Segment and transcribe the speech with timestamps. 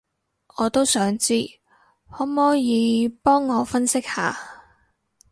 [0.57, 1.47] 我都想知，
[2.09, 4.35] 可摸耳幫我分析下